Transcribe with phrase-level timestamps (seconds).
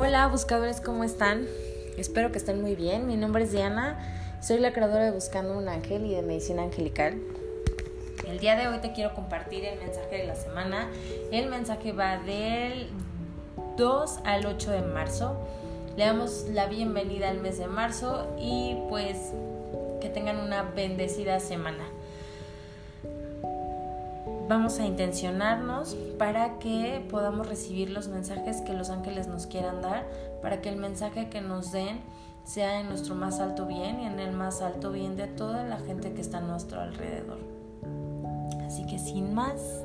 [0.00, 1.44] Hola buscadores, ¿cómo están?
[1.96, 3.08] Espero que estén muy bien.
[3.08, 3.98] Mi nombre es Diana,
[4.40, 7.20] soy la creadora de Buscando un Ángel y de Medicina Angelical.
[8.24, 10.88] El día de hoy te quiero compartir el mensaje de la semana.
[11.32, 12.90] El mensaje va del
[13.76, 15.36] 2 al 8 de marzo.
[15.96, 19.32] Le damos la bienvenida al mes de marzo y pues
[20.00, 21.82] que tengan una bendecida semana
[24.48, 30.06] vamos a intencionarnos para que podamos recibir los mensajes que los ángeles nos quieran dar,
[30.40, 32.00] para que el mensaje que nos den
[32.44, 35.78] sea en nuestro más alto bien y en el más alto bien de toda la
[35.78, 37.38] gente que está a nuestro alrededor.
[38.66, 39.82] Así que sin más,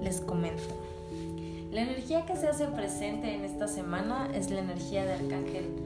[0.00, 0.74] les comento.
[1.72, 5.84] La energía que se hace presente en esta semana es la energía de Arcángel.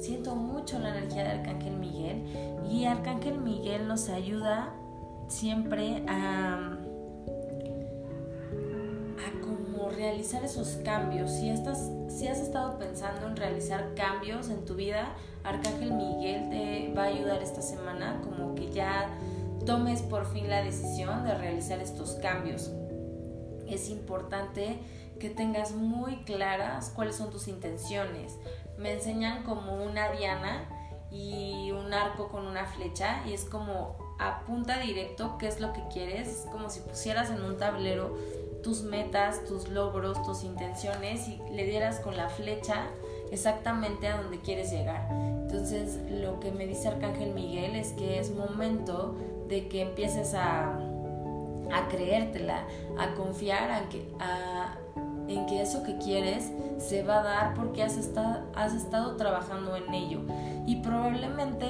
[0.00, 2.22] Siento mucho la energía de Arcángel Miguel
[2.70, 4.72] y Arcángel Miguel nos ayuda
[5.28, 6.78] siempre a
[10.00, 11.30] realizar esos cambios.
[11.30, 16.92] Si, estás, si has estado pensando en realizar cambios en tu vida, Arcángel Miguel te
[16.96, 19.10] va a ayudar esta semana como que ya
[19.66, 22.70] tomes por fin la decisión de realizar estos cambios.
[23.68, 24.78] Es importante
[25.20, 28.38] que tengas muy claras cuáles son tus intenciones.
[28.78, 30.66] Me enseñan como una diana
[31.12, 35.82] y un arco con una flecha y es como apunta directo qué es lo que
[35.92, 38.16] quieres, es como si pusieras en un tablero
[38.62, 42.86] tus metas, tus logros, tus intenciones y le dieras con la flecha
[43.30, 45.08] exactamente a donde quieres llegar.
[45.10, 49.16] Entonces lo que me dice Arcángel Miguel es que es momento
[49.48, 50.78] de que empieces a,
[51.88, 52.64] creértela,
[52.98, 53.84] a confiar
[55.28, 59.76] en que, eso que quieres se va a dar porque has estado, has estado trabajando
[59.76, 60.20] en ello.
[60.66, 61.66] Y probablemente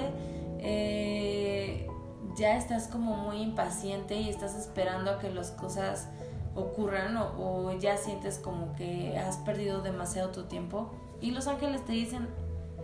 [0.58, 1.88] eh,
[2.36, 6.08] ya estás como muy impaciente y estás esperando a que las cosas
[6.60, 11.92] ocurran o, ya sientes como que has perdido demasiado tu tiempo y los ángeles te
[11.92, 12.28] dicen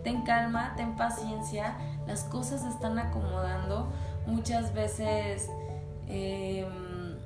[0.03, 1.77] ten calma, ten paciencia,
[2.07, 3.89] las cosas se están acomodando.
[4.27, 5.49] Muchas veces,
[6.07, 7.17] em,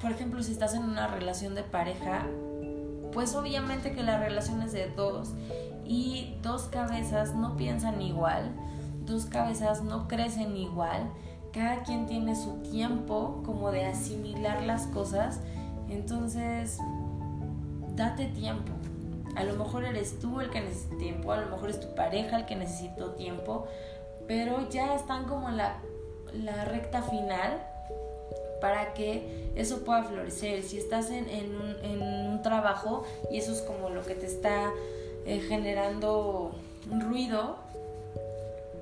[0.00, 2.26] por ejemplo, si estás en una relación de pareja,
[3.12, 5.32] pues obviamente que la relación es de dos
[5.84, 8.52] y dos cabezas no piensan igual,
[9.04, 11.10] dos cabezas no crecen igual,
[11.52, 15.40] cada quien tiene su tiempo como de asimilar las cosas
[15.88, 16.78] entonces,
[17.94, 18.72] date tiempo.
[19.36, 22.38] A lo mejor eres tú el que necesita tiempo, a lo mejor es tu pareja
[22.38, 23.66] el que necesitó tiempo,
[24.26, 25.82] pero ya están como en la,
[26.64, 27.62] recta final
[28.60, 30.62] para que eso pueda florecer.
[30.62, 31.26] Si estás en,
[32.00, 34.70] un, trabajo y eso es como lo que te está
[35.24, 36.52] eh, generando
[36.90, 37.56] ruido,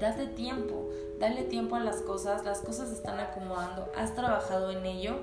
[0.00, 0.88] date tiempo,
[1.18, 5.18] dale tiempo a las cosas, las cosas se están acomodando, has trabajado en ello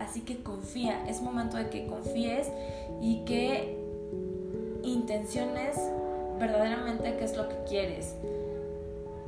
[0.00, 2.48] Así que confía, es momento de que confíes
[3.00, 3.78] y que
[4.82, 5.76] intenciones
[6.38, 8.16] verdaderamente qué es lo que quieres.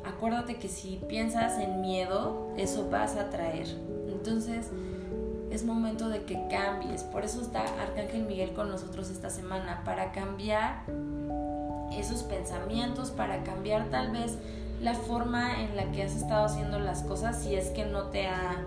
[0.04, 3.66] Acuérdate que si piensas en miedo, eso vas a traer.
[4.08, 4.70] Entonces,
[5.50, 7.02] es momento de que cambies.
[7.04, 10.84] Por eso está Arcángel Miguel con nosotros esta semana, para cambiar
[11.92, 14.38] esos pensamientos, para cambiar tal vez
[14.80, 18.26] la forma en la que has estado haciendo las cosas si es que no te
[18.26, 18.64] ha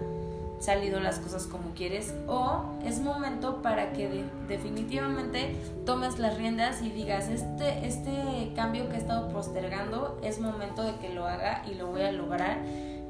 [0.65, 5.55] salido las cosas como quieres o es momento para que definitivamente
[5.85, 10.95] tomes las riendas y digas este, este cambio que he estado postergando es momento de
[10.95, 12.57] que lo haga y lo voy a lograr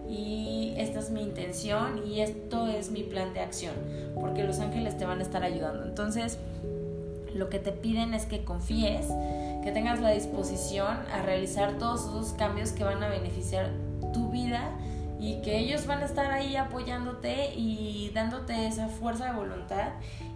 [0.07, 3.73] y esta es mi intención y esto es mi plan de acción
[4.13, 6.37] porque los ángeles te van a estar ayudando entonces
[7.33, 9.07] lo que te piden es que confíes
[9.63, 13.71] que tengas la disposición a realizar todos esos cambios que van a beneficiar
[14.13, 14.71] tu vida
[15.19, 19.93] y que ellos van a estar ahí apoyándote y dándote esa fuerza de voluntad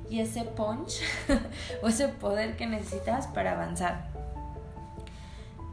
[0.10, 1.02] y ese punch
[1.84, 4.08] o ese poder que necesitas para avanzar.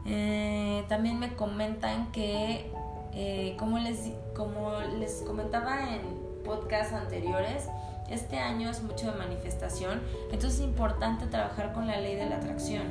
[0.05, 2.71] Eh, también me comentan que,
[3.13, 6.01] eh, como, les, como les comentaba en
[6.45, 7.67] podcasts anteriores,
[8.09, 12.37] este año es mucho de manifestación, entonces es importante trabajar con la ley de la
[12.37, 12.83] atracción.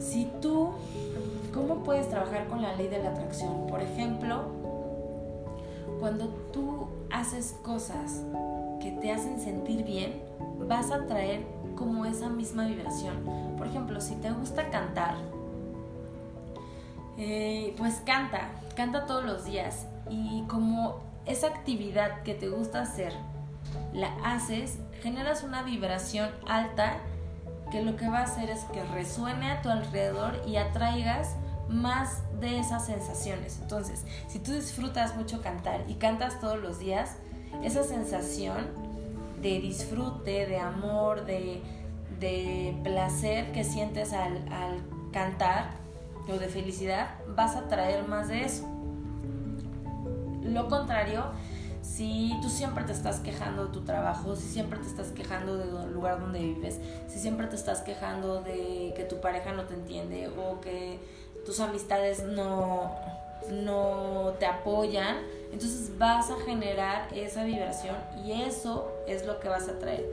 [0.00, 0.72] Si tú,
[1.52, 3.68] ¿cómo puedes trabajar con la ley de la atracción?
[3.68, 4.63] Por ejemplo,
[6.04, 8.20] cuando tú haces cosas
[8.78, 10.20] que te hacen sentir bien,
[10.68, 11.46] vas a traer
[11.76, 13.24] como esa misma vibración.
[13.56, 15.14] Por ejemplo, si te gusta cantar,
[17.16, 19.86] eh, pues canta, canta todos los días.
[20.10, 23.14] Y como esa actividad que te gusta hacer,
[23.94, 26.98] la haces, generas una vibración alta
[27.72, 31.34] que lo que va a hacer es que resuene a tu alrededor y atraigas
[31.68, 33.58] más de esas sensaciones.
[33.60, 37.16] Entonces, si tú disfrutas mucho cantar y cantas todos los días,
[37.62, 38.66] esa sensación
[39.40, 41.62] de disfrute, de amor, de,
[42.20, 44.82] de placer que sientes al, al
[45.12, 45.70] cantar
[46.28, 48.66] o de felicidad, vas a traer más de eso.
[50.42, 51.24] Lo contrario,
[51.82, 55.92] si tú siempre te estás quejando de tu trabajo, si siempre te estás quejando del
[55.92, 60.28] lugar donde vives, si siempre te estás quejando de que tu pareja no te entiende
[60.28, 60.98] o que
[61.44, 62.94] tus amistades no,
[63.50, 65.18] no te apoyan,
[65.52, 70.04] entonces vas a generar esa vibración y eso es lo que vas a traer.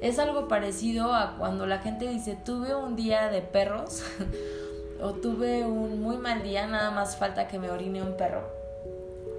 [0.00, 4.02] Es algo parecido a cuando la gente dice, tuve un día de perros
[5.02, 8.42] o tuve un muy mal día, nada más falta que me orine un perro.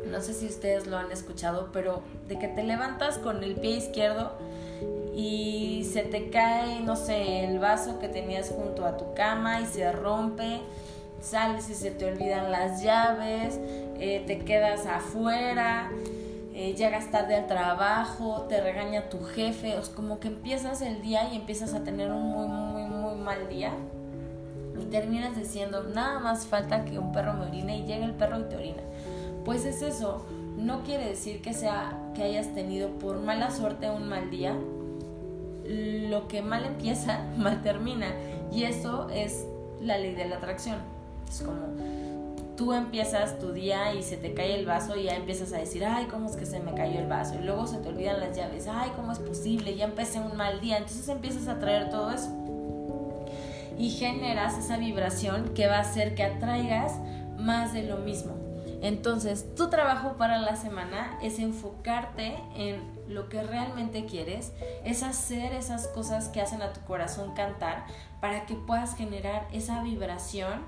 [0.09, 3.71] No sé si ustedes lo han escuchado, pero de que te levantas con el pie
[3.71, 4.31] izquierdo
[5.13, 9.65] y se te cae, no sé, el vaso que tenías junto a tu cama y
[9.65, 10.61] se rompe,
[11.22, 13.60] sales y se te olvidan las llaves,
[14.00, 15.90] eh, te quedas afuera,
[16.54, 21.31] eh, llegas tarde al trabajo, te regaña tu jefe, es como que empiezas el día
[21.31, 23.74] y empiezas a tener un muy, muy, muy mal día
[24.80, 28.40] y terminas diciendo, nada más falta que un perro me orine y llega el perro
[28.40, 28.84] y te orina.
[29.44, 30.25] Pues es eso,
[30.58, 34.56] no quiere decir que sea que hayas tenido por mala suerte un mal día.
[35.66, 38.08] Lo que mal empieza, mal termina.
[38.52, 39.46] Y eso es
[39.81, 40.78] la ley de la atracción.
[41.27, 41.68] Es como
[42.56, 45.85] tú empiezas tu día y se te cae el vaso y ya empiezas a decir,
[45.85, 47.35] ay, ¿cómo es que se me cayó el vaso?
[47.35, 49.75] Y luego se te olvidan las llaves, ay, ¿cómo es posible?
[49.75, 50.77] Ya empecé un mal día.
[50.77, 52.29] Entonces empiezas a traer todo eso
[53.77, 56.94] y generas esa vibración que va a hacer que atraigas
[57.38, 58.33] más de lo mismo.
[58.81, 64.51] Entonces, tu trabajo para la semana es enfocarte en lo que realmente quieres,
[64.83, 67.85] es hacer esas cosas que hacen a tu corazón cantar
[68.21, 70.62] para que puedas generar esa vibración,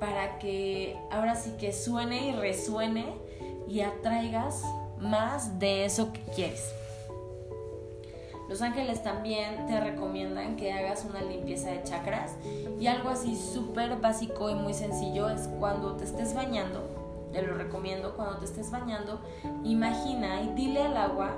[0.00, 3.14] para que ahora sí que suene y resuene
[3.68, 4.64] y atraigas
[4.98, 6.74] más de eso que quieres.
[8.48, 12.32] Los ángeles también te recomiendan que hagas una limpieza de chakras
[12.80, 16.82] y algo así súper básico y muy sencillo es cuando te estés bañando,
[17.30, 19.20] te lo recomiendo, cuando te estés bañando,
[19.62, 21.36] imagina y dile al agua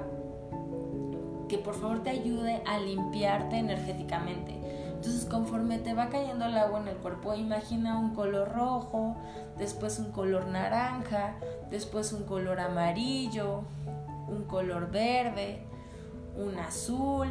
[1.51, 4.55] que por favor te ayude a limpiarte energéticamente.
[5.03, 9.17] Entonces conforme te va cayendo el agua en el cuerpo, imagina un color rojo,
[9.59, 11.35] después un color naranja,
[11.71, 13.65] después un color amarillo,
[14.29, 15.65] un color verde,
[16.37, 17.27] un azul,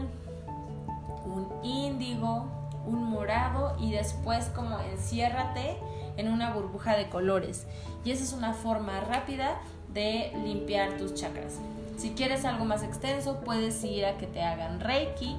[1.26, 2.46] un índigo,
[2.86, 5.78] un morado y después como enciérrate
[6.18, 7.68] en una burbuja de colores.
[8.04, 9.62] Y esa es una forma rápida
[9.94, 11.60] de limpiar tus chakras.
[11.96, 15.38] Si quieres algo más extenso, puedes ir a que te hagan reiki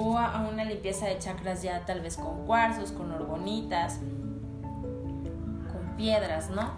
[0.00, 3.98] o a una limpieza de chakras ya tal vez con cuarzos, con orgonitas,
[5.72, 6.72] con piedras, ¿no?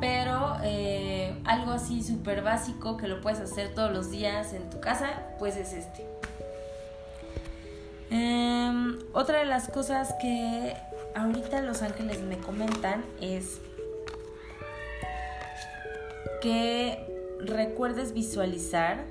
[0.00, 4.80] pero eh, algo así súper básico que lo puedes hacer todos los días en tu
[4.80, 6.06] casa, pues es este.
[8.10, 10.74] Em, otra de las cosas que
[11.14, 13.60] ahorita los ángeles me comentan es
[16.40, 17.06] que
[17.40, 19.04] recuerdes visualizar,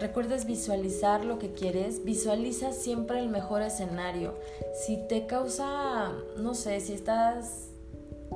[0.00, 4.34] recuerdes visualizar lo que quieres, visualiza siempre el mejor escenario.
[4.74, 7.68] Si te causa, no sé, si estás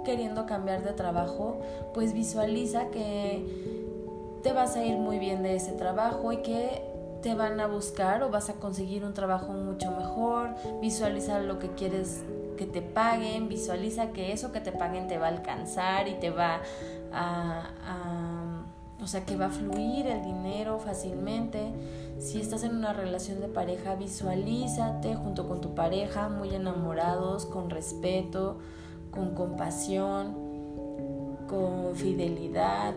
[0.05, 1.61] queriendo cambiar de trabajo,
[1.95, 3.45] pues visualiza que
[4.43, 6.83] te vas a ir muy bien de ese trabajo y que
[7.23, 11.71] te van a buscar o vas a conseguir un trabajo mucho mejor, visualiza lo que
[11.71, 12.23] quieres
[12.59, 16.31] que te paguen, visualiza que eso que te paguen te va a alcanzar y te
[16.31, 16.61] va
[17.13, 18.34] a,
[19.05, 21.75] o sea, que va a fluir el dinero fácilmente.
[22.19, 27.69] Si estás en una relación de pareja, visualízate junto con tu pareja, muy enamorados, con
[27.69, 28.61] respeto,
[29.11, 30.35] con compasión,
[31.47, 32.95] con fidelidad,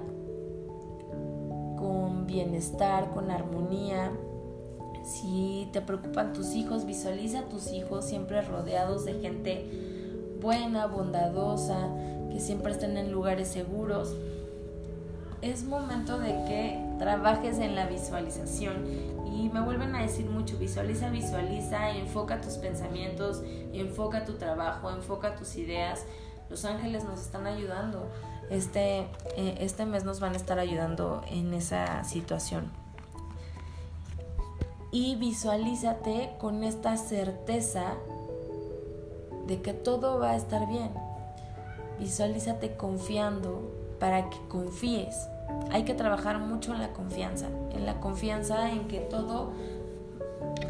[1.78, 4.14] con bienestar, con armonía.
[5.04, 11.90] Si te preocupan tus hijos, visualiza a tus hijos siempre rodeados de gente buena, bondadosa,
[12.32, 14.16] que siempre estén en lugares seguros.
[15.42, 18.88] Es momento de que trabajes en la visualización
[19.32, 25.36] y me vuelven a decir mucho, visualiza, visualiza, enfoca tus pensamientos, enfoca tu trabajo, enfoca
[25.36, 26.06] tus ideas.
[26.50, 28.10] Los ángeles nos están ayudando.
[28.50, 32.72] Este, eh, este mes nos van a estar ayudando en esa situación.
[34.92, 37.94] Y visualízate con esta certeza
[39.46, 40.90] de que todo va a estar bien.
[42.00, 45.28] Visualízate confiando para que confíes
[45.72, 49.54] hay que trabajar mucho en la confianza, en la confianza en que todo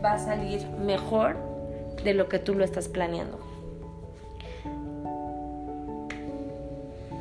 [0.04, 1.38] va a salir mejor
[2.04, 3.40] de lo que tú lo estás planeando.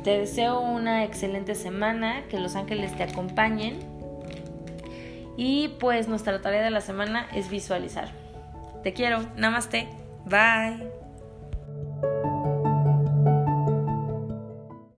[0.03, 3.79] Te deseo una excelente semana, que los ángeles te acompañen
[5.35, 8.09] Y pues nuestra tarea de la semana es visualizar.
[8.83, 9.87] Te quiero, namaste,
[10.25, 11.06] bye.